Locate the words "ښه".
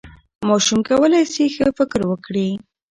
1.55-1.67